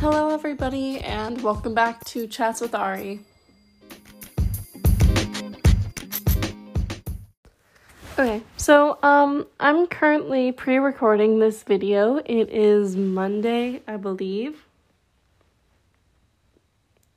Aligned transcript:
Hello, 0.00 0.30
everybody, 0.30 0.98
and 1.00 1.42
welcome 1.42 1.74
back 1.74 2.02
to 2.06 2.26
Chats 2.26 2.62
with 2.62 2.74
Ari. 2.74 3.20
Okay, 8.18 8.40
so 8.56 8.98
um, 9.02 9.46
I'm 9.60 9.86
currently 9.88 10.52
pre-recording 10.52 11.38
this 11.38 11.62
video. 11.64 12.16
It 12.16 12.48
is 12.48 12.96
Monday, 12.96 13.82
I 13.86 13.98
believe. 13.98 14.64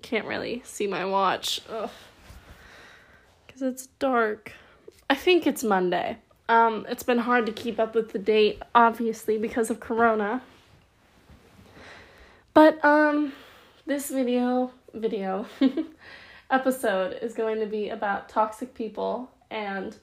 Can't 0.01 0.27
really 0.27 0.61
see 0.65 0.85
my 0.85 1.05
watch, 1.05 1.61
because 3.47 3.61
it's 3.61 3.87
dark. 3.97 4.51
I 5.09 5.15
think 5.15 5.47
it's 5.47 5.63
Monday. 5.63 6.17
Um, 6.49 6.85
it's 6.89 7.03
been 7.03 7.19
hard 7.19 7.45
to 7.45 7.53
keep 7.53 7.79
up 7.79 7.95
with 7.95 8.11
the 8.11 8.19
date, 8.19 8.61
obviously, 8.75 9.37
because 9.37 9.69
of 9.69 9.79
Corona. 9.79 10.41
But 12.53 12.83
um 12.85 13.33
this 13.85 14.09
video 14.09 14.71
video 14.93 15.45
episode 16.51 17.17
is 17.21 17.33
going 17.33 17.59
to 17.59 17.65
be 17.65 17.89
about 17.89 18.29
toxic 18.29 18.75
people 18.75 19.31
and 19.49 19.95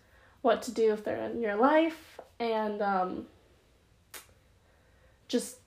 what 0.42 0.62
to 0.62 0.72
do 0.72 0.92
if 0.92 1.04
they're 1.04 1.24
in 1.24 1.40
your 1.40 1.56
life 1.56 2.18
and 2.40 2.82
um 2.82 3.26
just 5.28 5.58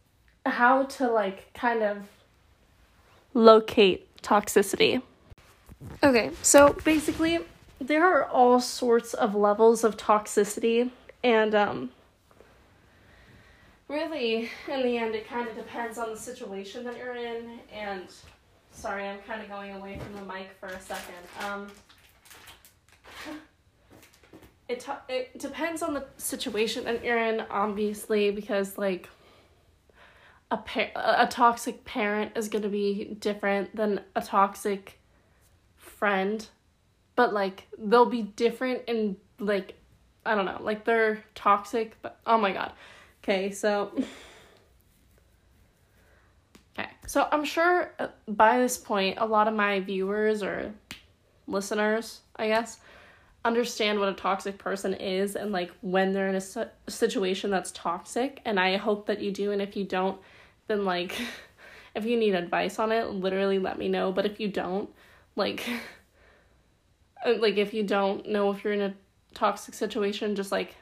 how 0.46 0.84
to 0.84 1.10
like 1.10 1.54
kind 1.54 1.84
of 1.84 1.98
locate 3.34 4.08
toxicity. 4.22 5.02
Okay, 6.04 6.32
so 6.42 6.76
basically 6.84 7.40
there 7.80 8.06
are 8.06 8.26
all 8.26 8.60
sorts 8.60 9.14
of 9.14 9.36
levels 9.36 9.86
of 9.86 9.96
toxicity 9.96 10.92
and 11.24 11.56
um 11.56 11.92
really, 13.94 14.50
in 14.68 14.82
the 14.82 14.98
end, 14.98 15.14
it 15.16 15.28
kind 15.28 15.48
of 15.48 15.56
depends 15.56 15.98
on 15.98 16.10
the 16.10 16.18
situation 16.18 16.84
that 16.86 16.98
you're 16.98 17.16
in. 17.16 17.60
And 17.72 18.04
sorry, 18.72 19.08
I'm 19.08 19.20
kind 19.20 19.42
of 19.42 19.50
going 19.50 19.72
away 19.74 20.00
from 20.00 20.16
the 20.16 20.34
mic 20.34 20.50
for 20.60 20.68
a 20.68 20.80
second. 20.80 21.16
Um, 21.46 21.68
it 24.68 24.80
to- 24.82 25.02
it 25.08 25.38
depends 25.40 25.84
on 25.84 25.94
the 25.94 26.06
situation 26.18 26.86
that 26.86 27.04
you're 27.04 27.20
in, 27.20 27.42
obviously, 27.50 28.32
because 28.32 28.78
like 28.78 29.10
a 30.50 30.58
par- 30.58 30.92
a 30.96 31.28
toxic 31.28 31.86
parent 31.86 32.32
is 32.36 32.50
going 32.50 32.64
to 32.64 32.70
be 32.70 33.16
different 33.20 33.76
than 33.76 34.02
a 34.16 34.22
toxic 34.22 35.00
friend, 35.78 36.48
but 37.16 37.34
like 37.34 37.68
they'll 37.78 38.06
be 38.06 38.24
different 38.24 38.82
in 38.88 39.18
like 39.40 39.76
I 40.26 40.36
don't 40.36 40.46
know, 40.46 40.60
like 40.62 40.86
they're 40.86 41.24
toxic, 41.36 41.98
but 42.02 42.20
oh 42.26 42.38
my 42.38 42.52
god. 42.52 42.72
Okay, 43.24 43.52
so. 43.52 43.92
Okay, 46.78 46.90
so 47.08 47.28
I'm 47.32 47.46
sure 47.46 47.94
uh, 48.00 48.08
by 48.28 48.60
this 48.60 48.78
point, 48.78 49.18
a 49.20 49.26
lot 49.26 49.48
of 49.48 49.54
my 49.54 49.80
viewers 49.80 50.44
or 50.44 50.74
listeners, 51.48 52.22
I 52.36 52.48
guess, 52.48 52.80
understand 53.46 54.00
what 54.00 54.10
a 54.10 54.14
toxic 54.14 54.58
person 54.58 54.94
is 54.94 55.36
and 55.36 55.52
like 55.52 55.72
when 55.82 56.14
they're 56.14 56.28
in 56.28 56.36
a 56.36 56.70
situation 56.90 57.50
that's 57.50 57.72
toxic. 57.72 58.42
And 58.44 58.60
I 58.60 58.76
hope 58.78 59.06
that 59.06 59.22
you 59.22 59.32
do. 59.32 59.52
And 59.52 59.62
if 59.62 59.78
you 59.78 59.86
don't, 59.86 60.20
then 60.68 60.84
like, 60.84 61.16
if 61.96 62.06
you 62.06 62.18
need 62.18 62.36
advice 62.36 62.78
on 62.78 62.92
it, 62.92 63.10
literally 63.10 63.60
let 63.60 63.78
me 63.78 63.88
know. 63.88 64.12
But 64.12 64.26
if 64.26 64.40
you 64.40 64.50
don't, 64.50 64.90
like, 65.38 65.66
uh, 67.26 67.36
like 67.38 67.56
if 67.56 67.74
you 67.74 67.84
don't 67.84 68.28
know 68.28 68.52
if 68.52 68.66
you're 68.66 68.74
in 68.74 68.82
a 68.82 68.94
toxic 69.34 69.76
situation, 69.76 70.36
just 70.36 70.52
like 70.52 70.76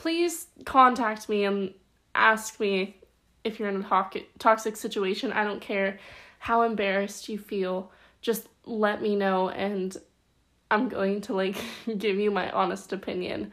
please 0.00 0.46
contact 0.64 1.28
me 1.28 1.44
and 1.44 1.74
ask 2.14 2.58
me 2.58 2.96
if 3.44 3.60
you're 3.60 3.68
in 3.68 3.84
a 3.84 4.08
to- 4.12 4.24
toxic 4.38 4.74
situation. 4.74 5.30
I 5.30 5.44
don't 5.44 5.60
care 5.60 5.98
how 6.38 6.62
embarrassed 6.62 7.28
you 7.28 7.36
feel. 7.36 7.92
Just 8.22 8.48
let 8.64 9.02
me 9.02 9.14
know 9.14 9.50
and 9.50 9.94
I'm 10.70 10.88
going 10.88 11.20
to 11.22 11.34
like 11.34 11.62
give 11.98 12.16
you 12.18 12.30
my 12.30 12.50
honest 12.50 12.94
opinion. 12.94 13.52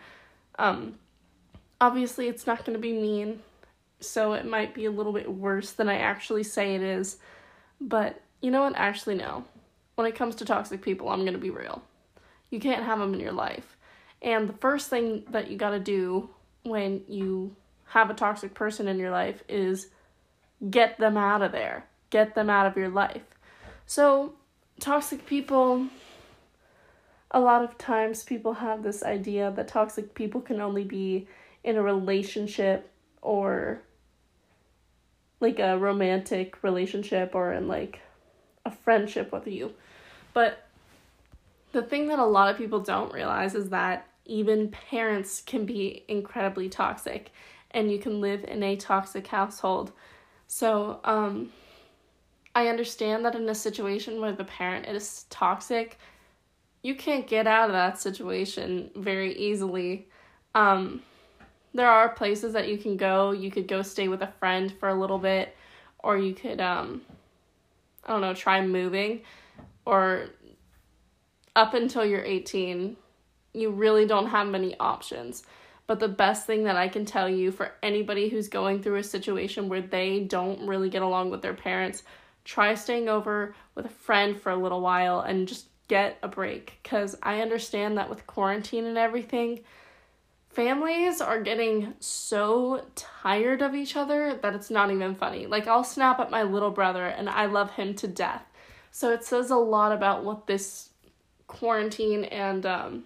Um 0.58 0.96
obviously 1.82 2.30
it's 2.30 2.48
not 2.48 2.64
going 2.64 2.78
to 2.78 2.82
be 2.82 2.94
mean. 2.94 3.42
So 4.00 4.32
it 4.32 4.46
might 4.46 4.74
be 4.74 4.86
a 4.86 4.92
little 4.92 5.12
bit 5.12 5.30
worse 5.30 5.74
than 5.74 5.90
I 5.90 5.98
actually 5.98 6.44
say 6.44 6.76
it 6.76 6.82
is. 6.82 7.18
But 7.82 8.22
you 8.42 8.52
know 8.52 8.62
what? 8.62 8.78
Actually 8.78 9.16
no. 9.16 9.44
When 9.96 10.08
it 10.08 10.16
comes 10.16 10.36
to 10.36 10.46
toxic 10.46 10.82
people, 10.82 11.10
I'm 11.10 11.22
going 11.22 11.34
to 11.34 11.40
be 11.40 11.50
real. 11.50 11.84
You 12.52 12.62
can't 12.62 12.86
have 12.86 13.00
them 13.00 13.14
in 13.14 13.20
your 13.20 13.34
life. 13.34 13.76
And 14.22 14.48
the 14.48 14.54
first 14.54 14.90
thing 14.90 15.26
that 15.32 15.52
you 15.52 15.58
got 15.58 15.72
to 15.72 15.80
do 15.80 16.30
when 16.70 17.04
you 17.08 17.56
have 17.88 18.10
a 18.10 18.14
toxic 18.14 18.54
person 18.54 18.88
in 18.88 19.00
your 19.00 19.12
life 19.12 19.44
is 19.48 19.88
get 20.70 20.98
them 20.98 21.18
out 21.18 21.42
of 21.42 21.52
there. 21.52 21.86
Get 22.10 22.36
them 22.36 22.50
out 22.50 22.66
of 22.66 22.78
your 22.78 22.90
life. 22.90 23.24
So, 23.86 24.34
toxic 24.80 25.26
people, 25.26 25.88
a 27.32 27.40
lot 27.40 27.64
of 27.64 27.78
times 27.78 28.24
people 28.24 28.54
have 28.54 28.84
this 28.84 29.04
idea 29.04 29.52
that 29.56 29.68
toxic 29.68 30.14
people 30.14 30.42
can 30.42 30.62
only 30.62 30.84
be 30.84 31.28
in 31.64 31.76
a 31.78 31.82
relationship 31.82 32.92
or 33.22 33.82
like 35.40 35.60
a 35.60 35.78
romantic 35.78 36.64
relationship 36.64 37.36
or 37.36 37.54
in 37.54 37.68
like 37.68 38.00
a 38.66 38.72
friendship 38.72 39.32
with 39.32 39.48
you. 39.48 39.74
But 40.34 40.66
the 41.72 41.82
thing 41.82 42.08
that 42.08 42.20
a 42.20 42.26
lot 42.26 42.50
of 42.50 42.58
people 42.58 42.80
don't 42.80 43.14
realize 43.14 43.54
is 43.56 43.70
that 43.70 44.08
even 44.28 44.70
parents 44.70 45.42
can 45.42 45.66
be 45.66 46.06
incredibly 46.08 46.70
toxic 46.70 47.32
and 47.72 47.92
you 47.92 48.00
can 48.00 48.22
live 48.22 48.44
in 48.46 48.64
a 48.64 48.76
toxic 48.76 49.28
household. 49.28 49.92
So, 50.48 51.00
um, 51.04 51.52
I 52.56 52.70
understand 52.70 53.24
that 53.26 53.36
in 53.36 53.48
a 53.50 53.54
situation 53.54 54.20
where 54.20 54.32
the 54.32 54.44
parent 54.44 54.88
is 54.88 55.26
toxic, 55.30 56.00
you 56.82 56.96
can't 56.96 57.28
get 57.28 57.46
out 57.46 57.70
of 57.70 57.74
that 57.74 58.00
situation 58.00 58.90
very 58.96 59.38
easily. 59.38 60.08
Um, 60.56 61.04
there 61.74 61.88
are 61.88 62.10
places 62.10 62.54
that 62.54 62.68
you 62.68 62.78
can 62.78 62.98
go. 62.98 63.32
You 63.32 63.52
could 63.52 63.68
go 63.68 63.84
stay 63.84 64.08
with 64.08 64.24
a 64.24 64.34
friend 64.40 64.74
for 64.80 64.90
a 64.90 65.00
little 65.00 65.20
bit, 65.20 65.56
or 66.00 66.18
you 66.18 66.34
could, 66.34 66.60
um, 66.60 67.02
I 68.04 68.14
don't 68.14 68.22
know, 68.22 68.34
try 68.34 68.66
moving, 68.66 69.22
or 69.86 70.30
up 71.56 71.74
until 71.74 72.06
you're 72.06 72.24
18, 72.24 72.98
you 73.54 73.72
really 73.72 74.06
don't 74.06 74.28
have 74.28 74.48
many 74.48 74.78
options. 74.80 75.44
But 75.88 76.00
the 76.00 76.10
best 76.10 76.46
thing 76.46 76.66
that 76.66 76.76
I 76.76 76.90
can 76.90 77.06
tell 77.06 77.30
you 77.30 77.52
for 77.52 77.72
anybody 77.82 78.28
who's 78.28 78.50
going 78.50 78.84
through 78.84 78.98
a 78.98 79.04
situation 79.04 79.70
where 79.70 79.82
they 79.82 80.20
don't 80.20 80.68
really 80.68 80.90
get 80.90 81.02
along 81.02 81.30
with 81.32 81.42
their 81.42 81.54
parents, 81.54 82.04
try 82.44 82.76
staying 82.76 83.08
over 83.08 83.56
with 83.74 83.86
a 83.86 83.90
friend 83.90 84.40
for 84.40 84.52
a 84.52 84.58
little 84.58 84.82
while 84.82 85.22
and 85.22 85.48
just 85.48 85.68
get 85.88 86.18
a 86.22 86.28
break. 86.28 86.78
Because 86.84 87.16
I 87.24 87.42
understand 87.42 87.98
that 87.98 88.10
with 88.10 88.28
quarantine 88.28 88.86
and 88.86 88.98
everything, 88.98 89.62
families 90.50 91.22
are 91.22 91.42
getting 91.42 91.94
so 92.00 92.86
tired 92.96 93.62
of 93.62 93.74
each 93.74 93.96
other 93.96 94.38
that 94.42 94.56
it's 94.56 94.70
not 94.70 94.92
even 94.92 95.16
funny. 95.16 95.46
Like, 95.48 95.68
I'll 95.68 95.86
snap 95.86 96.20
at 96.20 96.32
my 96.32 96.44
little 96.44 96.72
brother 96.72 97.06
and 97.06 97.30
I 97.30 97.46
love 97.46 97.72
him 97.72 97.96
to 97.96 98.08
death. 98.08 98.44
So 98.92 99.14
it 99.14 99.24
says 99.24 99.52
a 99.52 99.56
lot 99.56 99.94
about 99.94 100.26
what 100.26 100.48
this 100.48 100.90
quarantine 101.48 102.26
and 102.26 102.66
um, 102.66 103.04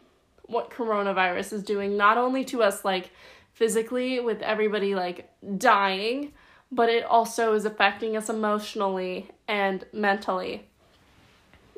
what 0.52 0.70
coronavirus 0.70 1.54
is 1.54 1.64
doing, 1.64 1.98
not 1.98 2.18
only 2.18 2.44
to 2.46 2.62
us, 2.62 2.86
like 2.86 3.12
physically, 3.54 4.20
with 4.20 4.42
everybody 4.42 4.96
like 4.96 5.30
dying, 5.58 6.34
but 6.72 6.90
it 6.90 7.04
also 7.04 7.54
is 7.54 7.66
affecting 7.66 8.16
us 8.16 8.30
emotionally 8.30 9.30
and 9.48 9.86
mentally. 9.92 10.68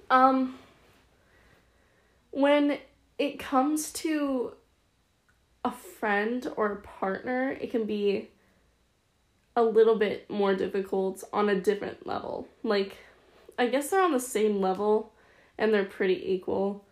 Um, 0.09 0.56
when 2.31 2.78
it 3.17 3.39
comes 3.39 3.91
to 3.94 4.53
a 5.66 5.72
friend 5.72 6.52
or 6.55 6.72
a 6.72 6.81
partner, 6.81 7.58
it 7.59 7.72
can 7.72 7.85
be 7.85 8.29
a 9.55 9.64
little 9.64 9.96
bit 9.96 10.29
more 10.29 10.55
difficult 10.55 11.23
on 11.31 11.49
a 11.49 11.59
different 11.59 12.05
level. 12.05 12.47
Like, 12.64 12.97
I 13.58 13.67
guess 13.67 13.90
they're 13.90 14.03
on 14.03 14.11
the 14.11 14.20
same 14.20 14.61
level 14.61 15.14
and 15.58 15.73
they're 15.73 15.85
pretty 15.85 16.34
equal. 16.34 16.85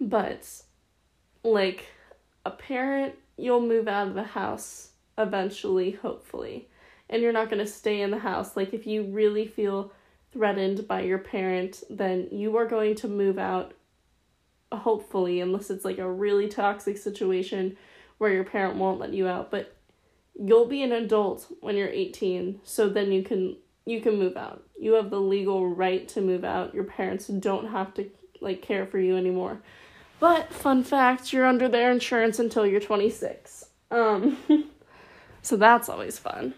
But 0.00 0.62
like 1.42 1.86
a 2.44 2.50
parent, 2.50 3.14
you'll 3.36 3.60
move 3.60 3.88
out 3.88 4.08
of 4.08 4.14
the 4.14 4.24
house 4.24 4.90
eventually, 5.16 5.92
hopefully. 5.92 6.68
And 7.10 7.22
you're 7.22 7.32
not 7.32 7.50
going 7.50 7.64
to 7.64 7.70
stay 7.70 8.00
in 8.00 8.10
the 8.10 8.18
house. 8.18 8.56
Like 8.56 8.72
if 8.72 8.86
you 8.86 9.04
really 9.04 9.46
feel 9.46 9.92
threatened 10.32 10.86
by 10.86 11.02
your 11.02 11.18
parent, 11.18 11.82
then 11.88 12.28
you 12.30 12.56
are 12.56 12.66
going 12.66 12.94
to 12.96 13.08
move 13.08 13.38
out 13.38 13.74
hopefully 14.70 15.40
unless 15.40 15.70
it's 15.70 15.84
like 15.84 15.98
a 15.98 16.10
really 16.10 16.48
toxic 16.48 16.98
situation 16.98 17.76
where 18.18 18.32
your 18.32 18.44
parent 18.44 18.76
won't 18.76 19.00
let 19.00 19.14
you 19.14 19.26
out, 19.26 19.50
but 19.50 19.76
you'll 20.38 20.66
be 20.66 20.82
an 20.82 20.92
adult 20.92 21.46
when 21.60 21.76
you're 21.76 21.88
18, 21.88 22.60
so 22.64 22.88
then 22.88 23.12
you 23.12 23.22
can 23.22 23.56
you 23.86 24.02
can 24.02 24.18
move 24.18 24.36
out. 24.36 24.62
You 24.78 24.92
have 24.94 25.08
the 25.08 25.20
legal 25.20 25.66
right 25.66 26.06
to 26.08 26.20
move 26.20 26.44
out. 26.44 26.74
Your 26.74 26.84
parents 26.84 27.26
don't 27.26 27.68
have 27.68 27.94
to 27.94 28.10
like 28.40 28.60
care 28.60 28.84
for 28.86 28.98
you 28.98 29.16
anymore. 29.16 29.62
But 30.20 30.52
fun 30.52 30.82
fact, 30.82 31.32
you're 31.32 31.46
under 31.46 31.68
their 31.68 31.90
insurance 31.92 32.38
until 32.38 32.66
you're 32.66 32.80
26. 32.80 33.66
Um 33.90 34.36
so 35.42 35.56
that's 35.56 35.88
always 35.88 36.18
fun. 36.18 36.54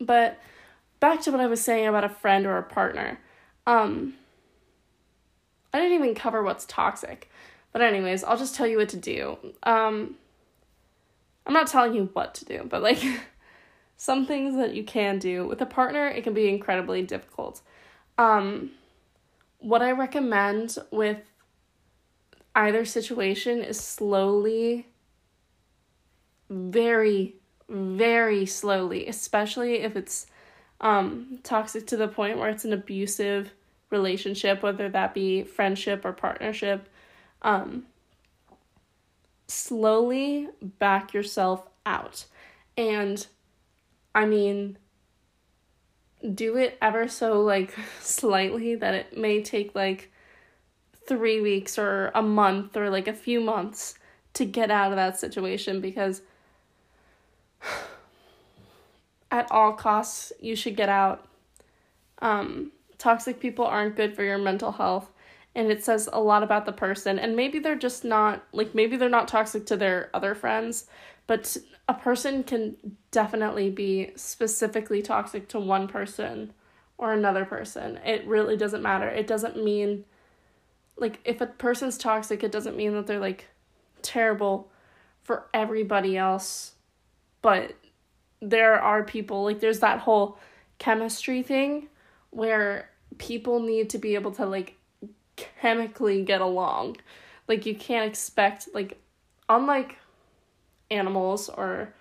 But 0.00 0.38
back 1.04 1.20
to 1.20 1.30
what 1.30 1.40
I 1.40 1.46
was 1.46 1.60
saying 1.60 1.86
about 1.86 2.04
a 2.04 2.08
friend 2.08 2.46
or 2.46 2.56
a 2.56 2.62
partner. 2.62 3.18
Um, 3.66 4.14
I 5.72 5.80
didn't 5.80 5.98
even 5.98 6.14
cover 6.14 6.42
what's 6.42 6.64
toxic. 6.64 7.30
But, 7.72 7.82
anyways, 7.82 8.24
I'll 8.24 8.38
just 8.38 8.54
tell 8.54 8.66
you 8.66 8.78
what 8.78 8.88
to 8.90 8.96
do. 8.96 9.36
Um, 9.64 10.14
I'm 11.46 11.52
not 11.52 11.66
telling 11.66 11.92
you 11.92 12.08
what 12.12 12.34
to 12.36 12.44
do, 12.46 12.64
but 12.68 12.82
like 12.82 13.02
some 13.98 14.24
things 14.24 14.56
that 14.56 14.74
you 14.74 14.82
can 14.82 15.18
do. 15.18 15.46
With 15.46 15.60
a 15.60 15.66
partner, 15.66 16.06
it 16.06 16.24
can 16.24 16.32
be 16.32 16.48
incredibly 16.48 17.02
difficult. 17.02 17.60
Um, 18.16 18.70
what 19.58 19.82
I 19.82 19.90
recommend 19.90 20.78
with 20.90 21.18
either 22.54 22.84
situation 22.84 23.62
is 23.62 23.80
slowly, 23.80 24.86
very, 26.48 27.34
very 27.68 28.46
slowly, 28.46 29.06
especially 29.06 29.80
if 29.80 29.96
it's 29.96 30.26
um, 30.80 31.38
toxic 31.42 31.86
to 31.88 31.96
the 31.96 32.08
point 32.08 32.38
where 32.38 32.50
it's 32.50 32.64
an 32.64 32.72
abusive 32.72 33.50
relationship, 33.90 34.62
whether 34.62 34.88
that 34.88 35.14
be 35.14 35.42
friendship 35.42 36.04
or 36.04 36.12
partnership. 36.12 36.88
Um, 37.42 37.84
slowly 39.48 40.48
back 40.62 41.14
yourself 41.14 41.68
out. 41.86 42.26
And 42.76 43.26
I 44.14 44.26
mean, 44.26 44.78
do 46.34 46.56
it 46.56 46.78
ever 46.80 47.08
so 47.08 47.40
like 47.40 47.74
slightly 48.00 48.74
that 48.76 48.94
it 48.94 49.16
may 49.16 49.42
take 49.42 49.74
like 49.74 50.10
three 51.06 51.40
weeks 51.40 51.78
or 51.78 52.10
a 52.14 52.22
month 52.22 52.76
or 52.76 52.90
like 52.90 53.08
a 53.08 53.12
few 53.12 53.40
months 53.40 53.94
to 54.34 54.44
get 54.44 54.70
out 54.70 54.90
of 54.90 54.96
that 54.96 55.18
situation 55.18 55.80
because 55.80 56.22
at 59.30 59.50
all 59.50 59.72
costs 59.72 60.32
you 60.40 60.56
should 60.56 60.76
get 60.76 60.88
out. 60.88 61.26
Um, 62.20 62.72
toxic 62.98 63.40
people 63.40 63.64
aren't 63.64 63.96
good 63.96 64.14
for 64.16 64.22
your 64.22 64.38
mental 64.38 64.72
health 64.72 65.10
and 65.54 65.70
it 65.70 65.84
says 65.84 66.08
a 66.12 66.20
lot 66.20 66.42
about 66.42 66.64
the 66.64 66.72
person 66.72 67.18
and 67.18 67.36
maybe 67.36 67.58
they're 67.58 67.76
just 67.76 68.04
not 68.04 68.44
like 68.52 68.74
maybe 68.74 68.96
they're 68.96 69.08
not 69.08 69.28
toxic 69.28 69.66
to 69.66 69.76
their 69.76 70.08
other 70.14 70.34
friends 70.34 70.86
but 71.26 71.56
a 71.88 71.94
person 71.94 72.42
can 72.42 72.76
definitely 73.10 73.70
be 73.70 74.12
specifically 74.16 75.02
toxic 75.02 75.48
to 75.48 75.60
one 75.60 75.86
person 75.86 76.52
or 76.96 77.12
another 77.12 77.44
person. 77.44 77.98
It 78.04 78.26
really 78.26 78.56
doesn't 78.56 78.82
matter. 78.82 79.08
It 79.08 79.26
doesn't 79.26 79.62
mean 79.62 80.04
like 80.96 81.20
if 81.24 81.40
a 81.40 81.46
person's 81.46 81.98
toxic 81.98 82.44
it 82.44 82.52
doesn't 82.52 82.76
mean 82.76 82.92
that 82.92 83.06
they're 83.06 83.20
like 83.20 83.48
terrible 84.02 84.70
for 85.22 85.46
everybody 85.54 86.16
else 86.16 86.72
but 87.42 87.74
there 88.40 88.80
are 88.80 89.02
people 89.02 89.44
like 89.44 89.60
there's 89.60 89.80
that 89.80 90.00
whole 90.00 90.38
chemistry 90.78 91.42
thing 91.42 91.88
where 92.30 92.90
people 93.18 93.60
need 93.60 93.90
to 93.90 93.98
be 93.98 94.14
able 94.14 94.32
to 94.32 94.44
like 94.44 94.76
chemically 95.36 96.22
get 96.22 96.40
along. 96.40 96.96
Like 97.48 97.66
you 97.66 97.74
can't 97.74 98.08
expect 98.08 98.68
like 98.74 98.98
unlike 99.48 99.96
animals 100.90 101.48
or 101.48 101.92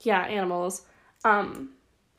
yeah, 0.00 0.22
animals, 0.22 0.82
um 1.24 1.70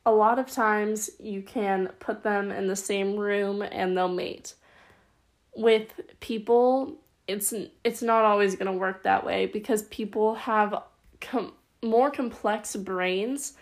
a 0.06 0.12
lot 0.12 0.38
of 0.38 0.52
times 0.52 1.10
you 1.20 1.42
can 1.42 1.88
put 2.00 2.24
them 2.24 2.52
in 2.52 2.68
the 2.68 2.76
same 2.76 3.16
room 3.16 3.62
and 3.62 3.96
they'll 3.96 4.10
mate. 4.10 4.56
With 5.56 6.02
people, 6.20 6.96
it's 7.28 7.54
it's 7.84 8.02
not 8.02 8.26
always 8.26 8.56
going 8.56 8.72
to 8.72 8.78
work 8.78 9.04
that 9.04 9.26
way 9.26 9.46
because 9.46 9.84
people 9.84 10.36
have 10.36 10.84
com- 11.22 11.54
more 11.84 12.10
complex 12.10 12.76
brains 12.76 13.54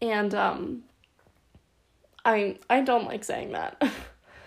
and 0.00 0.34
um 0.34 0.82
I 2.24 2.58
I 2.68 2.82
don't 2.82 3.06
like 3.06 3.24
saying 3.24 3.52
that. 3.52 3.82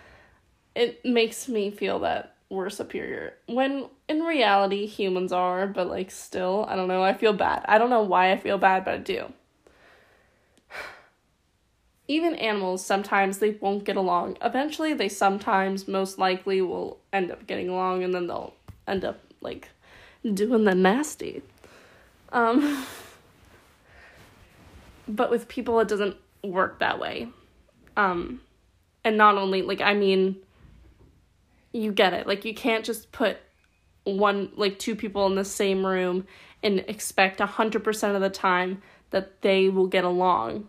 it 0.74 1.04
makes 1.04 1.48
me 1.48 1.70
feel 1.70 2.00
that 2.00 2.34
we're 2.50 2.70
superior 2.70 3.34
when 3.46 3.86
in 4.08 4.20
reality 4.20 4.86
humans 4.86 5.32
are 5.32 5.66
but 5.66 5.88
like 5.88 6.10
still 6.10 6.64
i 6.68 6.76
don't 6.76 6.88
know 6.88 7.02
i 7.02 7.14
feel 7.14 7.32
bad 7.32 7.64
i 7.66 7.78
don't 7.78 7.90
know 7.90 8.02
why 8.02 8.32
i 8.32 8.36
feel 8.36 8.58
bad 8.58 8.84
but 8.84 8.94
i 8.94 8.98
do 8.98 9.32
even 12.06 12.34
animals 12.36 12.84
sometimes 12.84 13.38
they 13.38 13.50
won't 13.60 13.84
get 13.84 13.96
along 13.96 14.36
eventually 14.42 14.92
they 14.92 15.08
sometimes 15.08 15.88
most 15.88 16.18
likely 16.18 16.60
will 16.60 16.98
end 17.12 17.30
up 17.30 17.46
getting 17.46 17.68
along 17.68 18.02
and 18.02 18.14
then 18.14 18.26
they'll 18.26 18.54
end 18.86 19.04
up 19.04 19.18
like 19.40 19.68
doing 20.34 20.64
the 20.64 20.74
nasty 20.74 21.42
um 22.32 22.84
but 25.08 25.30
with 25.30 25.48
people 25.48 25.80
it 25.80 25.88
doesn't 25.88 26.16
work 26.42 26.78
that 26.78 26.98
way 26.98 27.28
um 27.96 28.40
and 29.04 29.16
not 29.16 29.36
only 29.36 29.62
like 29.62 29.80
i 29.80 29.94
mean 29.94 30.36
you 31.74 31.92
get 31.92 32.14
it. 32.14 32.26
Like 32.26 32.46
you 32.46 32.54
can't 32.54 32.84
just 32.84 33.12
put 33.12 33.36
one 34.04 34.50
like 34.56 34.78
two 34.78 34.94
people 34.94 35.26
in 35.26 35.34
the 35.34 35.44
same 35.44 35.84
room 35.84 36.26
and 36.62 36.78
expect 36.88 37.40
a 37.40 37.46
100% 37.46 38.14
of 38.14 38.20
the 38.22 38.30
time 38.30 38.80
that 39.10 39.42
they 39.42 39.68
will 39.68 39.88
get 39.88 40.04
along. 40.04 40.68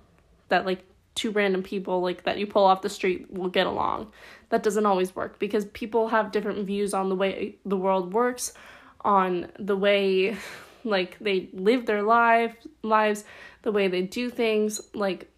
That 0.49 0.65
like 0.65 0.83
two 1.15 1.31
random 1.31 1.63
people 1.63 2.01
like 2.01 2.23
that 2.23 2.37
you 2.37 2.45
pull 2.45 2.65
off 2.65 2.81
the 2.81 2.89
street 2.89 3.31
will 3.31 3.49
get 3.49 3.65
along. 3.65 4.11
That 4.49 4.63
doesn't 4.63 4.85
always 4.85 5.15
work 5.15 5.39
because 5.39 5.65
people 5.65 6.09
have 6.09 6.31
different 6.31 6.65
views 6.67 6.93
on 6.93 7.09
the 7.09 7.15
way 7.15 7.55
the 7.65 7.77
world 7.77 8.13
works, 8.13 8.53
on 9.01 9.51
the 9.57 9.75
way 9.77 10.37
like 10.83 11.17
they 11.19 11.49
live 11.53 11.85
their 11.85 12.03
life 12.03 12.55
lives, 12.83 13.23
the 13.63 13.71
way 13.71 13.87
they 13.87 14.01
do 14.03 14.29
things, 14.29 14.81
like 14.93 15.31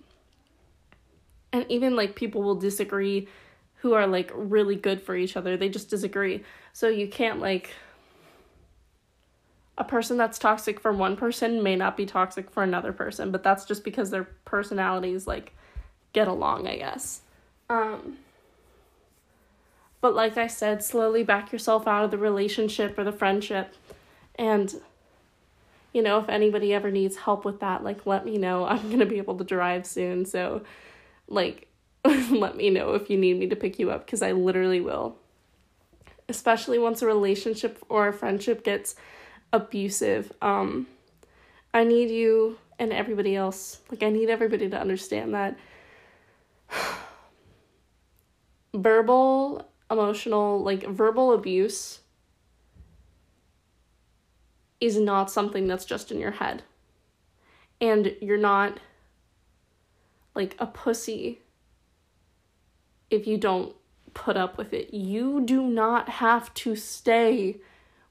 and 1.53 1.65
even 1.69 1.95
like 1.95 2.15
people 2.15 2.43
will 2.43 2.55
disagree 2.55 3.27
who 3.75 3.93
are 3.93 4.07
like 4.07 4.31
really 4.33 4.75
good 4.75 5.01
for 5.01 5.15
each 5.15 5.37
other. 5.37 5.55
They 5.55 5.69
just 5.69 5.89
disagree. 5.89 6.43
So 6.73 6.87
you 6.87 7.07
can't 7.07 7.39
like 7.39 7.71
a 9.77 9.83
person 9.83 10.17
that's 10.17 10.39
toxic 10.39 10.79
for 10.79 10.91
one 10.91 11.15
person 11.15 11.61
may 11.61 11.75
not 11.75 11.95
be 11.95 12.05
toxic 12.05 12.49
for 12.49 12.63
another 12.63 12.91
person, 12.91 13.31
but 13.31 13.43
that's 13.43 13.65
just 13.65 13.83
because 13.83 14.09
their 14.09 14.23
personalities 14.45 15.27
like 15.27 15.53
get 16.17 16.27
along, 16.27 16.67
I 16.67 16.77
guess. 16.77 17.21
Um 17.69 18.17
but 20.01 20.15
like 20.15 20.35
I 20.37 20.47
said, 20.47 20.83
slowly 20.83 21.23
back 21.23 21.51
yourself 21.51 21.87
out 21.87 22.05
of 22.05 22.11
the 22.11 22.17
relationship 22.17 22.97
or 22.97 23.03
the 23.03 23.11
friendship. 23.11 23.75
And 24.35 24.73
you 25.93 26.01
know, 26.01 26.19
if 26.19 26.27
anybody 26.29 26.73
ever 26.73 26.89
needs 26.89 27.17
help 27.17 27.45
with 27.45 27.59
that, 27.59 27.83
like 27.83 28.07
let 28.07 28.25
me 28.25 28.37
know. 28.37 28.65
I'm 28.65 28.87
going 28.87 28.99
to 28.99 29.05
be 29.05 29.17
able 29.17 29.37
to 29.37 29.43
drive 29.43 29.85
soon, 29.85 30.25
so 30.25 30.63
like 31.27 31.67
let 32.05 32.55
me 32.55 32.69
know 32.71 32.93
if 32.93 33.09
you 33.09 33.17
need 33.17 33.37
me 33.37 33.47
to 33.47 33.55
pick 33.55 33.77
you 33.77 33.91
up 33.91 34.05
because 34.05 34.23
I 34.23 34.31
literally 34.31 34.81
will. 34.81 35.17
Especially 36.29 36.79
once 36.79 37.01
a 37.03 37.05
relationship 37.05 37.83
or 37.89 38.07
a 38.07 38.13
friendship 38.13 38.63
gets 38.63 38.95
abusive. 39.53 40.31
Um 40.41 40.87
I 41.73 41.83
need 41.83 42.09
you 42.09 42.57
and 42.79 42.91
everybody 42.91 43.35
else. 43.35 43.81
Like 43.91 44.01
I 44.01 44.09
need 44.09 44.29
everybody 44.29 44.67
to 44.69 44.79
understand 44.79 45.33
that 45.33 45.57
verbal, 48.73 49.69
emotional, 49.89 50.61
like 50.63 50.85
verbal 50.87 51.33
abuse 51.33 51.99
is 54.79 54.97
not 54.97 55.31
something 55.31 55.67
that's 55.67 55.85
just 55.85 56.11
in 56.11 56.19
your 56.19 56.31
head. 56.31 56.63
And 57.79 58.15
you're 58.21 58.37
not 58.37 58.79
like 60.35 60.55
a 60.59 60.67
pussy 60.67 61.41
if 63.09 63.25
you 63.25 63.37
don't 63.37 63.75
put 64.13 64.37
up 64.37 64.57
with 64.57 64.73
it. 64.73 64.93
You 64.93 65.41
do 65.41 65.63
not 65.63 66.09
have 66.09 66.53
to 66.55 66.75
stay 66.75 67.57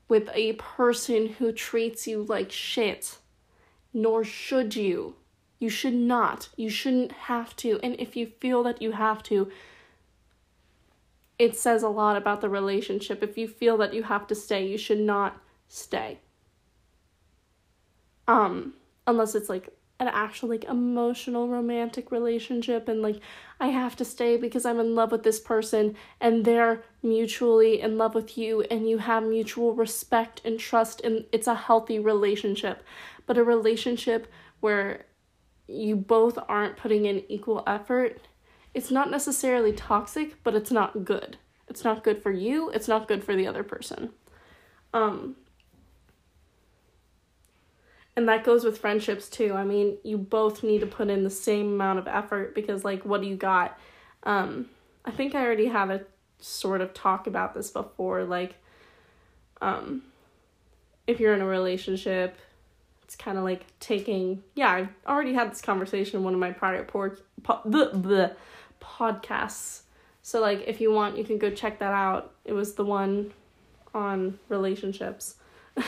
with 0.08 0.30
a 0.34 0.52
person 0.54 1.26
who 1.26 1.52
treats 1.52 2.06
you 2.06 2.22
like 2.22 2.52
shit, 2.52 3.18
nor 3.92 4.24
should 4.24 4.76
you. 4.76 5.16
You 5.58 5.68
should 5.68 5.94
not. 5.94 6.48
You 6.56 6.68
shouldn't 6.68 7.12
have 7.12 7.56
to. 7.56 7.80
And 7.82 7.96
if 7.98 8.16
you 8.16 8.26
feel 8.26 8.62
that 8.64 8.82
you 8.82 8.92
have 8.92 9.22
to, 9.24 9.50
it 11.38 11.56
says 11.56 11.82
a 11.82 11.88
lot 11.88 12.16
about 12.16 12.40
the 12.40 12.48
relationship. 12.48 13.22
If 13.22 13.36
you 13.38 13.48
feel 13.48 13.76
that 13.78 13.94
you 13.94 14.02
have 14.04 14.26
to 14.28 14.34
stay, 14.34 14.66
you 14.66 14.78
should 14.78 15.00
not 15.00 15.40
stay. 15.68 16.20
Um, 18.28 18.74
unless 19.06 19.34
it's 19.34 19.48
like 19.48 19.68
an 19.98 20.08
actual 20.08 20.50
like 20.50 20.64
emotional 20.64 21.48
romantic 21.48 22.10
relationship 22.10 22.86
and 22.86 23.00
like 23.00 23.20
I 23.58 23.68
have 23.68 23.96
to 23.96 24.04
stay 24.04 24.36
because 24.36 24.66
I'm 24.66 24.78
in 24.78 24.94
love 24.94 25.10
with 25.10 25.22
this 25.22 25.40
person 25.40 25.96
and 26.20 26.44
they're 26.44 26.82
mutually 27.02 27.80
in 27.80 27.96
love 27.96 28.14
with 28.14 28.36
you 28.36 28.62
and 28.62 28.88
you 28.88 28.98
have 28.98 29.22
mutual 29.22 29.74
respect 29.74 30.42
and 30.44 30.58
trust 30.58 31.00
and 31.02 31.24
it's 31.32 31.46
a 31.46 31.54
healthy 31.54 31.98
relationship. 31.98 32.82
But 33.24 33.38
a 33.38 33.44
relationship 33.44 34.30
where 34.60 35.06
you 35.68 35.96
both 35.96 36.38
aren't 36.48 36.76
putting 36.76 37.06
in 37.06 37.24
equal 37.28 37.62
effort, 37.66 38.20
it's 38.74 38.90
not 38.90 39.10
necessarily 39.10 39.72
toxic, 39.72 40.42
but 40.42 40.54
it's 40.54 40.70
not 40.70 41.04
good. 41.04 41.38
It's 41.68 41.82
not 41.82 42.04
good 42.04 42.22
for 42.22 42.30
you, 42.30 42.70
it's 42.70 42.88
not 42.88 43.08
good 43.08 43.24
for 43.24 43.34
the 43.34 43.46
other 43.46 43.62
person. 43.62 44.10
Um 44.92 45.36
and 48.14 48.28
that 48.28 48.44
goes 48.44 48.64
with 48.64 48.78
friendships 48.78 49.28
too. 49.28 49.52
I 49.54 49.64
mean, 49.64 49.98
you 50.02 50.16
both 50.16 50.62
need 50.62 50.80
to 50.80 50.86
put 50.86 51.10
in 51.10 51.22
the 51.22 51.30
same 51.30 51.74
amount 51.74 51.98
of 51.98 52.08
effort 52.08 52.54
because 52.54 52.84
like 52.84 53.04
what 53.04 53.20
do 53.20 53.26
you 53.26 53.36
got? 53.36 53.78
Um 54.22 54.70
I 55.04 55.10
think 55.10 55.34
I 55.34 55.44
already 55.44 55.66
had 55.66 55.90
a 55.90 56.04
sort 56.38 56.80
of 56.80 56.92
talk 56.92 57.26
about 57.26 57.54
this 57.54 57.70
before 57.70 58.24
like 58.24 58.56
um 59.60 60.02
if 61.06 61.18
you're 61.18 61.34
in 61.34 61.40
a 61.40 61.46
relationship 61.46 62.36
it's 63.06 63.14
kind 63.14 63.38
of 63.38 63.44
like 63.44 63.64
taking 63.78 64.42
yeah 64.56 64.68
i 64.68 64.88
already 65.08 65.32
had 65.32 65.52
this 65.52 65.62
conversation 65.62 66.18
in 66.18 66.24
one 66.24 66.34
of 66.34 66.40
my 66.40 66.50
prior 66.50 66.82
por- 66.82 67.18
po- 67.44 67.60
the, 67.64 67.90
the 67.92 68.36
podcasts. 68.80 69.82
So 70.22 70.40
like 70.40 70.64
if 70.66 70.80
you 70.80 70.92
want 70.92 71.16
you 71.16 71.24
can 71.24 71.38
go 71.38 71.50
check 71.50 71.78
that 71.78 71.92
out. 71.92 72.32
It 72.44 72.52
was 72.52 72.74
the 72.74 72.84
one 72.84 73.32
on 73.94 74.38
relationships. 74.48 75.36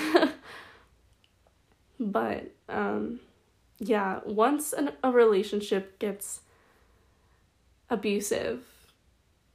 But 2.01 2.53
um 2.69 3.19
yeah 3.81 4.21
once 4.25 4.73
an, 4.73 4.93
a 5.03 5.11
relationship 5.11 5.99
gets 5.99 6.43
abusive 7.91 8.63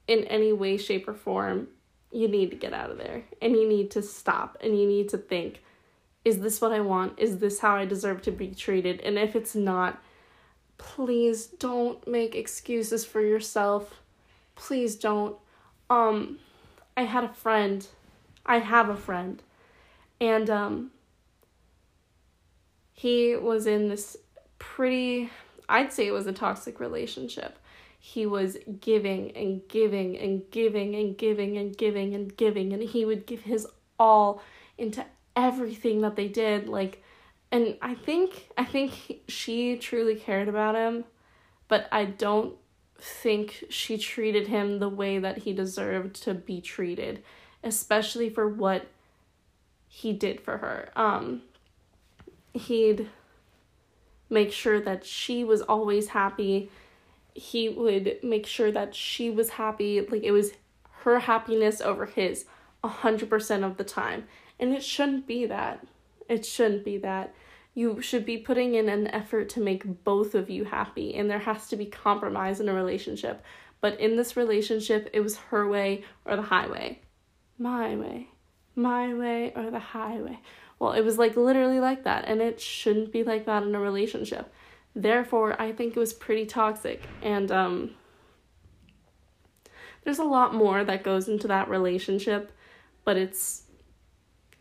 in 0.09 0.25
any 0.25 0.51
way 0.51 0.75
shape 0.75 1.07
or 1.07 1.13
form 1.13 1.69
you 2.11 2.27
need 2.27 2.51
to 2.51 2.57
get 2.57 2.73
out 2.73 2.91
of 2.91 2.97
there. 2.97 3.23
And 3.41 3.55
you 3.55 3.67
need 3.67 3.91
to 3.91 4.01
stop. 4.01 4.57
And 4.61 4.77
you 4.77 4.85
need 4.85 5.09
to 5.09 5.17
think 5.17 5.63
is 6.25 6.39
this 6.39 6.61
what 6.61 6.71
I 6.71 6.79
want? 6.79 7.19
Is 7.19 7.39
this 7.39 7.59
how 7.59 7.75
I 7.75 7.85
deserve 7.85 8.21
to 8.23 8.31
be 8.31 8.49
treated? 8.49 9.01
And 9.01 9.17
if 9.17 9.35
it's 9.35 9.55
not, 9.55 10.01
please 10.77 11.47
don't 11.47 12.05
make 12.07 12.35
excuses 12.35 13.05
for 13.05 13.21
yourself. 13.21 14.01
Please 14.55 14.95
don't. 14.95 15.35
Um 15.89 16.39
I 16.95 17.03
had 17.03 17.25
a 17.25 17.33
friend. 17.33 17.85
I 18.45 18.59
have 18.59 18.89
a 18.89 18.95
friend. 18.95 19.41
And 20.21 20.49
um 20.49 20.91
he 22.93 23.35
was 23.35 23.67
in 23.67 23.89
this 23.89 24.15
pretty 24.59 25.29
I'd 25.67 25.91
say 25.91 26.07
it 26.07 26.11
was 26.11 26.27
a 26.27 26.33
toxic 26.33 26.79
relationship. 26.79 27.57
He 27.99 28.25
was 28.25 28.57
giving 28.79 29.31
and 29.31 29.61
giving 29.67 30.17
and 30.17 30.43
giving 30.51 30.95
and 30.95 31.17
giving 31.17 31.57
and 31.57 31.75
giving 31.75 32.13
and 32.13 32.35
giving 32.35 32.71
and 32.71 32.83
he 32.83 33.03
would 33.03 33.25
give 33.25 33.41
his 33.41 33.67
all 33.99 34.41
into 34.77 35.05
everything 35.35 36.01
that 36.01 36.15
they 36.15 36.27
did 36.27 36.67
like 36.67 37.03
and 37.53 37.77
I 37.83 37.93
think 37.93 38.49
I 38.57 38.65
think 38.65 39.21
she 39.27 39.77
truly 39.77 40.15
cared 40.15 40.47
about 40.47 40.73
him, 40.73 41.05
but 41.67 41.87
I 41.91 42.05
don't 42.05 42.55
think 42.97 43.65
she 43.69 43.99
treated 43.99 44.47
him 44.47 44.79
the 44.79 44.89
way 44.89 45.19
that 45.19 45.39
he 45.39 45.53
deserved 45.53 46.15
to 46.23 46.33
be 46.33 46.61
treated, 46.61 47.21
especially 47.63 48.27
for 48.27 48.49
what 48.49 48.87
he 49.87 50.13
did 50.13 50.41
for 50.41 50.57
her. 50.57 50.89
Um 50.95 51.43
he'd 52.55 53.07
make 54.31 54.51
sure 54.51 54.81
that 54.81 55.05
she 55.05 55.43
was 55.43 55.61
always 55.61 56.07
happy. 56.07 56.71
He 57.35 57.69
would 57.69 58.17
make 58.23 58.47
sure 58.47 58.71
that 58.71 58.95
she 58.95 59.29
was 59.29 59.51
happy, 59.51 60.01
like 60.01 60.23
it 60.23 60.31
was 60.31 60.53
her 61.01 61.19
happiness 61.19 61.81
over 61.81 62.07
his 62.07 62.45
a 62.83 62.89
100% 62.89 63.63
of 63.63 63.77
the 63.77 63.83
time. 63.83 64.25
And 64.63 64.73
it 64.73 64.81
shouldn't 64.81 65.27
be 65.27 65.45
that. 65.47 65.85
It 66.29 66.45
shouldn't 66.45 66.85
be 66.85 66.97
that. 66.99 67.35
You 67.73 67.99
should 68.01 68.25
be 68.25 68.37
putting 68.37 68.75
in 68.75 68.87
an 68.87 69.07
effort 69.07 69.49
to 69.49 69.59
make 69.59 70.05
both 70.05 70.35
of 70.35 70.49
you 70.49 70.63
happy, 70.63 71.15
and 71.15 71.29
there 71.29 71.39
has 71.39 71.67
to 71.67 71.75
be 71.75 71.85
compromise 71.85 72.61
in 72.61 72.69
a 72.69 72.73
relationship. 72.73 73.43
But 73.81 73.99
in 73.99 74.15
this 74.15 74.37
relationship, 74.37 75.09
it 75.11 75.19
was 75.19 75.35
her 75.35 75.67
way 75.67 76.05
or 76.23 76.37
the 76.37 76.43
highway. 76.43 77.01
My 77.57 77.97
way. 77.97 78.29
My 78.73 79.13
way 79.13 79.51
or 79.53 79.69
the 79.69 79.79
highway. 79.79 80.39
Well, 80.79 80.93
it 80.93 81.01
was 81.01 81.17
like 81.17 81.35
literally 81.35 81.81
like 81.81 82.05
that, 82.05 82.23
and 82.25 82.41
it 82.41 82.61
shouldn't 82.61 83.11
be 83.11 83.25
like 83.25 83.45
that 83.47 83.63
in 83.63 83.75
a 83.75 83.81
relationship. 83.81 84.49
Therefore, 84.95 85.61
I 85.61 85.73
think 85.73 85.97
it 85.97 85.99
was 85.99 86.13
pretty 86.13 86.45
toxic. 86.45 87.01
And 87.21 87.51
um, 87.51 87.91
there's 90.05 90.19
a 90.19 90.23
lot 90.23 90.53
more 90.55 90.85
that 90.85 91.03
goes 91.03 91.27
into 91.27 91.49
that 91.49 91.67
relationship, 91.67 92.53
but 93.03 93.17
it's 93.17 93.62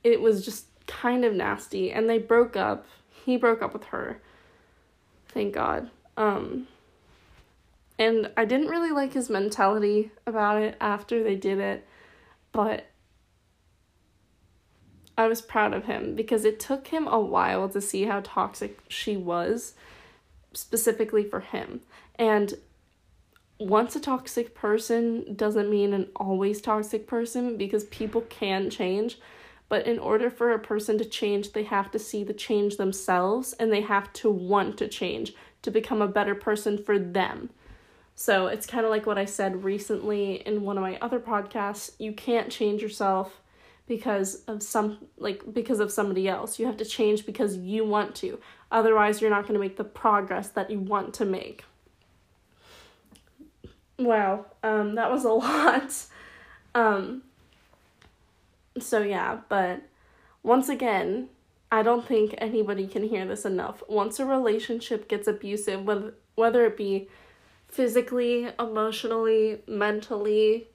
it 0.05 0.21
was 0.21 0.45
just 0.45 0.67
kind 0.87 1.25
of 1.25 1.33
nasty 1.35 1.93
and 1.93 2.09
they 2.09 2.19
broke 2.19 2.57
up. 2.57 2.87
He 3.25 3.37
broke 3.37 3.63
up 3.63 3.73
with 3.73 3.85
her. 3.85 4.21
Thank 5.29 5.55
God. 5.55 5.91
Um 6.17 6.67
and 7.99 8.31
I 8.37 8.45
didn't 8.45 8.69
really 8.69 8.91
like 8.91 9.13
his 9.13 9.31
mentality 9.31 10.11
about 10.27 10.61
it 10.61 10.77
after 10.81 11.23
they 11.23 11.37
did 11.37 11.59
it, 11.59 11.87
but 12.51 12.87
I 15.17 15.29
was 15.29 15.43
proud 15.43 15.75
of 15.75 15.85
him 15.85 16.15
because 16.15 16.45
it 16.45 16.59
took 16.59 16.89
him 16.89 17.07
a 17.07 17.21
while 17.21 17.69
to 17.69 17.81
see 17.81 18.05
how 18.05 18.21
toxic 18.25 18.81
she 18.89 19.17
was, 19.17 19.75
specifically 20.53 21.25
for 21.25 21.41
him. 21.41 21.81
And 22.17 22.55
once 23.59 23.95
a 23.95 24.01
toxic 24.01 24.55
person 24.55 25.35
doesn't 25.37 25.71
mean 25.71 25.93
an 25.93 26.09
always 26.17 26.61
toxic 26.61 27.07
person 27.07 27.57
because 27.57 27.85
people 27.85 28.23
can 28.23 28.71
change. 28.71 29.19
But 29.73 29.87
in 29.87 29.99
order 29.99 30.29
for 30.29 30.51
a 30.51 30.59
person 30.59 30.99
to 30.99 31.05
change, 31.07 31.53
they 31.53 31.63
have 31.63 31.91
to 31.93 31.99
see 31.99 32.25
the 32.25 32.35
change 32.35 32.77
themselves 32.77 33.55
and 33.55 33.73
they 33.73 33.81
have 33.81 34.13
to 34.13 34.31
want 34.31 34.77
to 34.77 34.87
change 34.87 35.33
to 35.63 35.71
become 35.71 36.03
a 36.03 36.07
better 36.07 36.35
person 36.35 36.77
for 36.77 36.99
them. 36.99 37.49
So 38.15 38.49
it's 38.49 38.67
kind 38.67 38.85
of 38.85 38.91
like 38.91 39.07
what 39.07 39.17
I 39.17 39.25
said 39.25 39.65
recently 39.65 40.47
in 40.47 40.61
one 40.61 40.77
of 40.77 40.83
my 40.83 40.99
other 40.99 41.19
podcasts. 41.19 41.93
You 41.99 42.13
can't 42.13 42.53
change 42.53 42.83
yourself 42.83 43.41
because 43.87 44.43
of 44.45 44.63
some 44.63 45.07
like 45.17 45.55
because 45.55 45.81
of 45.81 45.91
somebody 45.91 46.29
else. 46.29 46.59
You 46.59 46.67
have 46.67 46.77
to 46.77 46.85
change 46.85 47.25
because 47.25 47.57
you 47.57 47.83
want 47.83 48.15
to. 48.17 48.39
Otherwise, 48.71 49.23
you're 49.23 49.31
not 49.31 49.45
going 49.45 49.55
to 49.55 49.59
make 49.59 49.79
the 49.79 49.85
progress 49.85 50.49
that 50.49 50.71
you 50.71 50.81
want 50.81 51.15
to 51.15 51.25
make. 51.25 51.65
Wow, 53.99 54.45
um 54.63 54.97
that 54.97 55.11
was 55.11 55.25
a 55.25 55.31
lot. 55.33 55.95
Um 56.75 57.23
so 58.79 59.01
yeah, 59.03 59.41
but 59.49 59.83
once 60.43 60.69
again, 60.69 61.29
I 61.71 61.83
don't 61.83 62.07
think 62.07 62.35
anybody 62.39 62.87
can 62.87 63.05
hear 63.05 63.25
this 63.27 63.45
enough. 63.45 63.83
Once 63.89 64.21
a 64.21 64.27
relationship 64.27 65.09
gets 65.09 65.27
abusive, 65.27 65.85
whether 65.85 66.15
whether 66.35 66.65
it 66.67 66.77
be 66.77 67.09
physically, 67.69 68.49
emotionally, 68.59 69.63
mentally, 69.67 70.69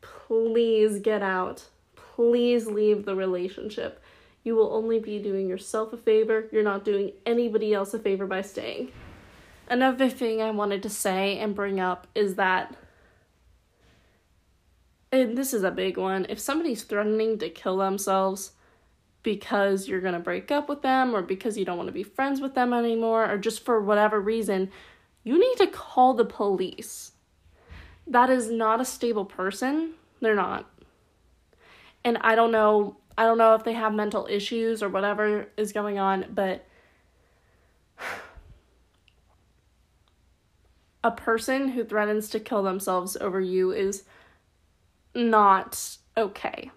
please 0.00 1.00
get 1.00 1.22
out. 1.22 1.64
Please 1.96 2.66
leave 2.66 3.04
the 3.04 3.16
relationship. 3.16 4.00
You 4.44 4.54
will 4.54 4.72
only 4.72 4.98
be 4.98 5.18
doing 5.18 5.48
yourself 5.48 5.92
a 5.92 5.96
favor. 5.96 6.46
You're 6.52 6.62
not 6.62 6.84
doing 6.84 7.12
anybody 7.26 7.74
else 7.74 7.94
a 7.94 7.98
favor 7.98 8.26
by 8.26 8.42
staying. 8.42 8.92
Another 9.68 10.10
thing 10.10 10.42
I 10.42 10.50
wanted 10.50 10.82
to 10.82 10.90
say 10.90 11.38
and 11.38 11.54
bring 11.54 11.80
up 11.80 12.06
is 12.14 12.34
that 12.34 12.76
and 15.14 15.38
this 15.38 15.54
is 15.54 15.62
a 15.62 15.70
big 15.70 15.96
one, 15.96 16.26
if 16.28 16.40
somebody's 16.40 16.82
threatening 16.82 17.38
to 17.38 17.48
kill 17.48 17.76
themselves 17.76 18.52
because 19.22 19.86
you're 19.86 20.00
going 20.00 20.14
to 20.14 20.20
break 20.20 20.50
up 20.50 20.68
with 20.68 20.82
them 20.82 21.14
or 21.14 21.22
because 21.22 21.56
you 21.56 21.64
don't 21.64 21.76
want 21.76 21.86
to 21.86 21.92
be 21.92 22.02
friends 22.02 22.40
with 22.40 22.54
them 22.54 22.72
anymore 22.72 23.30
or 23.30 23.38
just 23.38 23.64
for 23.64 23.80
whatever 23.80 24.20
reason, 24.20 24.70
you 25.22 25.38
need 25.38 25.56
to 25.58 25.68
call 25.68 26.14
the 26.14 26.24
police. 26.24 27.12
That 28.08 28.28
is 28.28 28.50
not 28.50 28.80
a 28.80 28.84
stable 28.84 29.24
person. 29.24 29.94
They're 30.20 30.34
not. 30.34 30.68
And 32.04 32.18
I 32.20 32.34
don't 32.34 32.50
know 32.50 32.96
I 33.16 33.22
don't 33.24 33.38
know 33.38 33.54
if 33.54 33.62
they 33.62 33.74
have 33.74 33.94
mental 33.94 34.26
issues 34.28 34.82
or 34.82 34.88
whatever 34.88 35.46
is 35.56 35.72
going 35.72 36.00
on, 36.00 36.26
but 36.34 36.66
a 41.04 41.12
person 41.12 41.68
who 41.68 41.84
threatens 41.84 42.28
to 42.30 42.40
kill 42.40 42.64
themselves 42.64 43.16
over 43.16 43.40
you 43.40 43.70
is 43.70 44.02
not 45.14 45.98
okay. 46.16 46.70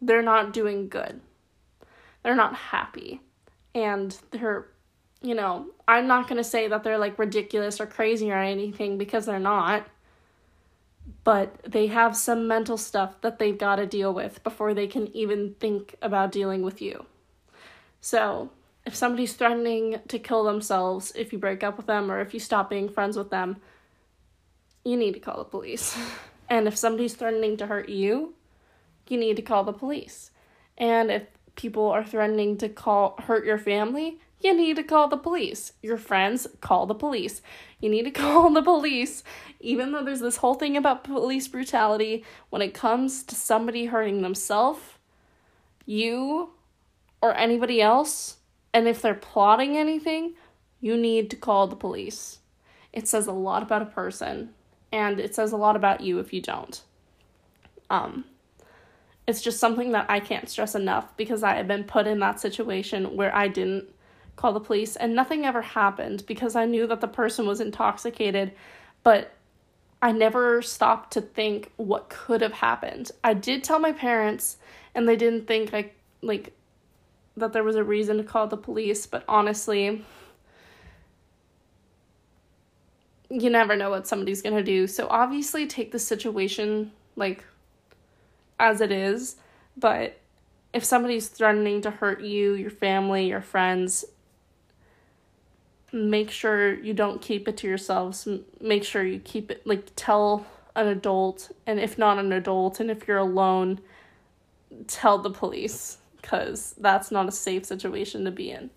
They're 0.00 0.22
not 0.22 0.52
doing 0.52 0.88
good. 0.88 1.20
They're 2.22 2.34
not 2.34 2.54
happy. 2.54 3.20
And 3.74 4.16
they're, 4.30 4.66
you 5.22 5.34
know, 5.34 5.66
I'm 5.86 6.06
not 6.06 6.28
going 6.28 6.38
to 6.38 6.44
say 6.44 6.68
that 6.68 6.82
they're 6.82 6.98
like 6.98 7.18
ridiculous 7.18 7.80
or 7.80 7.86
crazy 7.86 8.30
or 8.30 8.38
anything 8.38 8.98
because 8.98 9.26
they're 9.26 9.38
not. 9.38 9.86
But 11.24 11.62
they 11.62 11.86
have 11.88 12.16
some 12.16 12.46
mental 12.46 12.76
stuff 12.76 13.20
that 13.22 13.38
they've 13.38 13.56
got 13.58 13.76
to 13.76 13.86
deal 13.86 14.12
with 14.12 14.42
before 14.44 14.74
they 14.74 14.86
can 14.86 15.14
even 15.16 15.54
think 15.58 15.94
about 16.02 16.32
dealing 16.32 16.62
with 16.62 16.80
you. 16.82 17.06
So, 18.00 18.50
if 18.86 18.94
somebody's 18.94 19.34
threatening 19.34 20.00
to 20.08 20.18
kill 20.18 20.44
themselves 20.44 21.12
if 21.14 21.32
you 21.32 21.38
break 21.38 21.62
up 21.62 21.76
with 21.76 21.86
them 21.86 22.10
or 22.10 22.20
if 22.20 22.32
you 22.32 22.40
stop 22.40 22.70
being 22.70 22.88
friends 22.88 23.16
with 23.16 23.30
them, 23.30 23.56
you 24.84 24.96
need 24.96 25.12
to 25.14 25.20
call 25.20 25.38
the 25.38 25.44
police. 25.44 25.98
And 26.48 26.66
if 26.66 26.76
somebody's 26.76 27.14
threatening 27.14 27.56
to 27.58 27.66
hurt 27.66 27.88
you, 27.88 28.34
you 29.08 29.18
need 29.18 29.36
to 29.36 29.42
call 29.42 29.64
the 29.64 29.72
police. 29.72 30.30
And 30.76 31.10
if 31.10 31.24
people 31.56 31.86
are 31.86 32.04
threatening 32.04 32.56
to 32.58 32.68
call 32.68 33.16
hurt 33.24 33.44
your 33.44 33.58
family, 33.58 34.20
you 34.40 34.54
need 34.54 34.76
to 34.76 34.82
call 34.82 35.08
the 35.08 35.16
police. 35.16 35.72
Your 35.82 35.96
friends, 35.96 36.46
call 36.60 36.86
the 36.86 36.94
police. 36.94 37.42
You 37.80 37.88
need 37.88 38.04
to 38.04 38.10
call 38.22 38.50
the 38.50 38.62
police. 38.62 39.24
Even 39.60 39.92
though 39.92 40.04
there's 40.04 40.20
this 40.20 40.36
whole 40.38 40.54
thing 40.54 40.76
about 40.76 41.04
police 41.04 41.48
brutality, 41.48 42.24
when 42.50 42.62
it 42.62 42.74
comes 42.74 43.22
to 43.24 43.34
somebody 43.34 43.86
hurting 43.86 44.22
themselves, 44.22 44.80
you 45.84 46.50
or 47.20 47.34
anybody 47.34 47.82
else, 47.82 48.36
And 48.72 48.86
if 48.86 49.02
they're 49.02 49.14
plotting 49.14 49.76
anything, 49.76 50.34
you 50.80 50.96
need 50.96 51.30
to 51.30 51.36
call 51.36 51.66
the 51.66 51.74
police. 51.74 52.38
It 52.92 53.08
says 53.08 53.26
a 53.26 53.32
lot 53.32 53.62
about 53.62 53.82
a 53.82 53.86
person, 53.86 54.50
and 54.92 55.20
it 55.20 55.34
says 55.34 55.52
a 55.52 55.56
lot 55.56 55.76
about 55.76 56.00
you 56.00 56.18
if 56.18 56.32
you 56.32 56.40
don't. 56.40 56.82
Um, 57.90 58.24
it's 59.26 59.42
just 59.42 59.60
something 59.60 59.92
that 59.92 60.06
I 60.08 60.20
can't 60.20 60.48
stress 60.48 60.74
enough 60.74 61.16
because 61.16 61.42
I 61.42 61.54
have 61.56 61.68
been 61.68 61.84
put 61.84 62.06
in 62.06 62.18
that 62.20 62.40
situation 62.40 63.16
where 63.16 63.34
I 63.34 63.48
didn't 63.48 63.88
call 64.36 64.52
the 64.52 64.60
police 64.60 64.96
and 64.96 65.14
nothing 65.14 65.44
ever 65.44 65.60
happened 65.60 66.24
because 66.26 66.56
I 66.56 66.64
knew 66.64 66.86
that 66.86 67.00
the 67.00 67.08
person 67.08 67.46
was 67.46 67.60
intoxicated, 67.60 68.52
but 69.02 69.32
I 70.00 70.12
never 70.12 70.62
stopped 70.62 71.12
to 71.14 71.20
think 71.20 71.72
what 71.76 72.08
could 72.08 72.40
have 72.40 72.52
happened. 72.52 73.10
I 73.22 73.34
did 73.34 73.64
tell 73.64 73.78
my 73.78 73.92
parents 73.92 74.56
and 74.94 75.08
they 75.08 75.16
didn't 75.16 75.46
think 75.46 75.74
I 75.74 75.90
like 76.22 76.52
that 77.36 77.52
there 77.52 77.64
was 77.64 77.76
a 77.76 77.84
reason 77.84 78.16
to 78.16 78.24
call 78.24 78.46
the 78.46 78.56
police, 78.56 79.06
but 79.06 79.24
honestly, 79.28 80.04
you 83.30 83.50
never 83.50 83.76
know 83.76 83.90
what 83.90 84.06
somebody's 84.06 84.42
going 84.42 84.56
to 84.56 84.62
do. 84.62 84.86
So 84.86 85.06
obviously 85.08 85.66
take 85.66 85.92
the 85.92 85.98
situation 85.98 86.92
like 87.16 87.44
as 88.58 88.80
it 88.80 88.90
is, 88.90 89.36
but 89.76 90.18
if 90.72 90.84
somebody's 90.84 91.28
threatening 91.28 91.80
to 91.82 91.90
hurt 91.90 92.20
you, 92.20 92.54
your 92.54 92.70
family, 92.70 93.28
your 93.28 93.40
friends, 93.40 94.04
make 95.92 96.30
sure 96.30 96.74
you 96.74 96.92
don't 96.92 97.22
keep 97.22 97.48
it 97.48 97.56
to 97.58 97.66
yourselves. 97.66 98.28
Make 98.60 98.84
sure 98.84 99.02
you 99.02 99.18
keep 99.18 99.50
it, 99.50 99.66
like, 99.66 99.90
tell 99.96 100.46
an 100.76 100.86
adult, 100.88 101.50
and 101.66 101.80
if 101.80 101.98
not 101.98 102.18
an 102.18 102.32
adult, 102.32 102.80
and 102.80 102.90
if 102.90 103.08
you're 103.08 103.16
alone, 103.18 103.80
tell 104.86 105.18
the 105.18 105.30
police, 105.30 105.98
because 106.20 106.74
that's 106.78 107.10
not 107.10 107.28
a 107.28 107.32
safe 107.32 107.64
situation 107.64 108.24
to 108.26 108.30
be 108.30 108.50
in. 108.50 108.70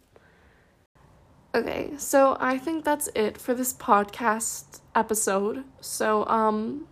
Okay, 1.54 1.92
so 1.98 2.38
I 2.40 2.58
think 2.58 2.86
that's 2.86 3.10
it 3.14 3.38
for 3.38 3.54
this 3.54 3.74
podcast 3.74 4.80
episode. 4.96 5.66
So, 5.82 6.26
um, 6.28 6.88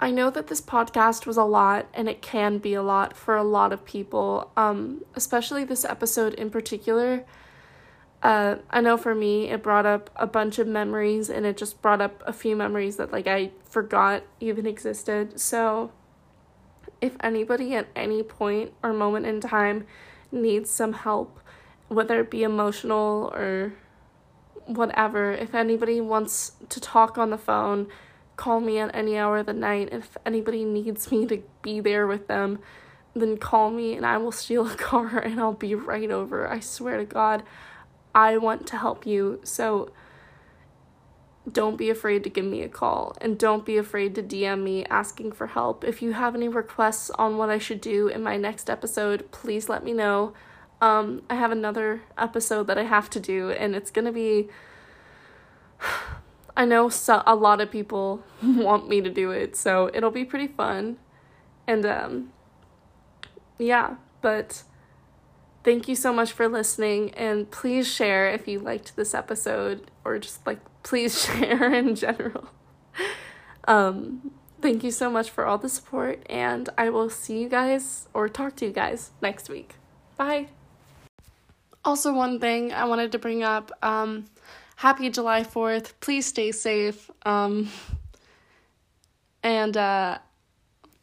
I 0.00 0.10
know 0.10 0.30
that 0.30 0.46
this 0.46 0.62
podcast 0.62 1.26
was 1.26 1.36
a 1.36 1.44
lot 1.44 1.86
and 1.92 2.08
it 2.08 2.22
can 2.22 2.58
be 2.58 2.72
a 2.72 2.82
lot 2.82 3.14
for 3.14 3.36
a 3.36 3.42
lot 3.42 3.74
of 3.74 3.84
people, 3.84 4.50
um, 4.56 5.04
especially 5.14 5.64
this 5.64 5.84
episode 5.84 6.32
in 6.34 6.48
particular. 6.48 7.24
Uh, 8.22 8.56
I 8.70 8.80
know 8.80 8.96
for 8.96 9.14
me, 9.14 9.50
it 9.50 9.62
brought 9.62 9.84
up 9.84 10.08
a 10.16 10.26
bunch 10.26 10.58
of 10.58 10.66
memories 10.66 11.28
and 11.28 11.44
it 11.44 11.58
just 11.58 11.82
brought 11.82 12.00
up 12.00 12.22
a 12.26 12.32
few 12.32 12.56
memories 12.56 12.96
that 12.96 13.12
like 13.12 13.26
I 13.26 13.50
forgot 13.68 14.22
even 14.40 14.66
existed. 14.66 15.38
So, 15.38 15.92
if 17.02 17.16
anybody 17.20 17.74
at 17.74 17.88
any 17.94 18.22
point 18.22 18.72
or 18.82 18.94
moment 18.94 19.26
in 19.26 19.42
time 19.42 19.86
needs 20.32 20.70
some 20.70 20.94
help, 20.94 21.38
whether 21.88 22.20
it 22.20 22.30
be 22.30 22.42
emotional 22.42 23.32
or 23.34 23.74
whatever, 24.66 25.32
if 25.32 25.54
anybody 25.54 26.00
wants 26.00 26.52
to 26.68 26.80
talk 26.80 27.18
on 27.18 27.30
the 27.30 27.38
phone, 27.38 27.88
call 28.36 28.60
me 28.60 28.78
at 28.78 28.94
any 28.94 29.16
hour 29.16 29.38
of 29.38 29.46
the 29.46 29.52
night. 29.52 29.90
If 29.92 30.16
anybody 30.24 30.64
needs 30.64 31.10
me 31.10 31.26
to 31.26 31.42
be 31.62 31.80
there 31.80 32.06
with 32.06 32.28
them, 32.28 32.58
then 33.14 33.36
call 33.36 33.70
me 33.70 33.94
and 33.94 34.04
I 34.04 34.18
will 34.18 34.32
steal 34.32 34.66
a 34.66 34.74
car 34.76 35.18
and 35.18 35.40
I'll 35.40 35.52
be 35.52 35.74
right 35.74 36.10
over. 36.10 36.48
I 36.48 36.60
swear 36.60 36.98
to 36.98 37.04
God, 37.04 37.42
I 38.14 38.36
want 38.36 38.66
to 38.68 38.78
help 38.78 39.06
you. 39.06 39.40
So 39.44 39.92
don't 41.50 41.76
be 41.76 41.90
afraid 41.90 42.24
to 42.24 42.30
give 42.30 42.44
me 42.44 42.62
a 42.62 42.68
call 42.68 43.14
and 43.20 43.38
don't 43.38 43.66
be 43.66 43.76
afraid 43.76 44.14
to 44.14 44.22
DM 44.22 44.62
me 44.62 44.84
asking 44.86 45.32
for 45.32 45.48
help. 45.48 45.84
If 45.84 46.00
you 46.00 46.12
have 46.14 46.34
any 46.34 46.48
requests 46.48 47.10
on 47.10 47.36
what 47.36 47.50
I 47.50 47.58
should 47.58 47.80
do 47.80 48.08
in 48.08 48.22
my 48.22 48.36
next 48.36 48.70
episode, 48.70 49.30
please 49.30 49.68
let 49.68 49.84
me 49.84 49.92
know. 49.92 50.32
Um, 50.84 51.22
I 51.30 51.36
have 51.36 51.50
another 51.50 52.02
episode 52.18 52.66
that 52.66 52.76
I 52.76 52.82
have 52.82 53.08
to 53.10 53.20
do, 53.20 53.50
and 53.50 53.74
it's 53.74 53.90
gonna 53.90 54.12
be 54.12 54.50
I 56.56 56.66
know 56.66 56.90
so, 56.90 57.22
a 57.26 57.34
lot 57.34 57.62
of 57.62 57.70
people 57.70 58.22
want 58.42 58.86
me 58.86 59.00
to 59.00 59.08
do 59.08 59.30
it, 59.30 59.56
so 59.56 59.90
it'll 59.94 60.10
be 60.10 60.26
pretty 60.26 60.46
fun. 60.46 60.98
And 61.66 61.86
um 61.86 62.32
yeah, 63.58 63.96
but 64.20 64.64
thank 65.62 65.88
you 65.88 65.96
so 65.96 66.12
much 66.12 66.32
for 66.32 66.48
listening 66.48 67.14
and 67.14 67.50
please 67.50 67.90
share 67.90 68.28
if 68.28 68.46
you 68.46 68.58
liked 68.58 68.94
this 68.94 69.14
episode 69.14 69.90
or 70.04 70.18
just 70.18 70.46
like 70.46 70.60
please 70.82 71.24
share 71.24 71.72
in 71.72 71.94
general. 71.94 72.50
Um 73.66 74.32
thank 74.60 74.84
you 74.84 74.90
so 74.90 75.08
much 75.10 75.30
for 75.30 75.46
all 75.46 75.56
the 75.56 75.70
support 75.70 76.26
and 76.28 76.68
I 76.76 76.90
will 76.90 77.08
see 77.08 77.38
you 77.40 77.48
guys 77.48 78.06
or 78.12 78.28
talk 78.28 78.56
to 78.56 78.66
you 78.66 78.72
guys 78.72 79.12
next 79.22 79.48
week. 79.48 79.76
Bye. 80.18 80.48
Also 81.84 82.12
one 82.14 82.40
thing 82.40 82.72
I 82.72 82.84
wanted 82.86 83.12
to 83.12 83.18
bring 83.18 83.42
up 83.42 83.70
um 83.82 84.24
happy 84.76 85.10
July 85.10 85.42
4th. 85.42 85.92
Please 86.00 86.26
stay 86.26 86.52
safe. 86.52 87.10
Um, 87.24 87.70
and, 89.42 89.76
uh, 89.76 90.18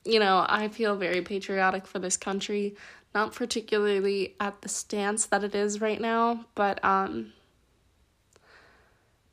you 0.03 0.19
know, 0.19 0.45
I 0.47 0.67
feel 0.67 0.95
very 0.95 1.21
patriotic 1.21 1.85
for 1.85 1.99
this 1.99 2.17
country. 2.17 2.75
Not 3.13 3.35
particularly 3.35 4.35
at 4.39 4.61
the 4.61 4.69
stance 4.69 5.25
that 5.27 5.43
it 5.43 5.53
is 5.53 5.81
right 5.81 5.99
now, 5.99 6.45
but 6.55 6.83
um, 6.83 7.33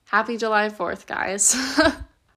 happy 0.07 0.37
July 0.37 0.69
4th, 0.69 1.07
guys. 1.07 1.55